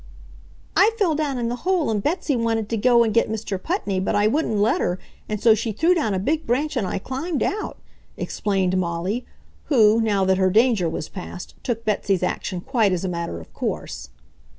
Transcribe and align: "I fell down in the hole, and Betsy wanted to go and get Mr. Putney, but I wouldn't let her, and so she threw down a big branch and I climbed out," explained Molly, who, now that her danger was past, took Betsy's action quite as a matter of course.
"I 0.75 0.89
fell 0.97 1.13
down 1.13 1.37
in 1.37 1.47
the 1.47 1.57
hole, 1.57 1.91
and 1.91 2.01
Betsy 2.01 2.35
wanted 2.35 2.69
to 2.69 2.75
go 2.77 3.03
and 3.03 3.13
get 3.13 3.29
Mr. 3.29 3.61
Putney, 3.61 3.99
but 3.99 4.15
I 4.15 4.25
wouldn't 4.25 4.57
let 4.57 4.81
her, 4.81 4.97
and 5.29 5.39
so 5.39 5.53
she 5.53 5.71
threw 5.71 5.93
down 5.93 6.15
a 6.15 6.17
big 6.17 6.47
branch 6.47 6.75
and 6.75 6.87
I 6.87 6.97
climbed 6.97 7.43
out," 7.43 7.77
explained 8.17 8.75
Molly, 8.79 9.27
who, 9.65 10.01
now 10.01 10.25
that 10.25 10.39
her 10.39 10.49
danger 10.49 10.89
was 10.89 11.07
past, 11.07 11.53
took 11.61 11.85
Betsy's 11.85 12.23
action 12.23 12.61
quite 12.61 12.91
as 12.93 13.05
a 13.05 13.07
matter 13.07 13.39
of 13.39 13.53
course. 13.53 14.09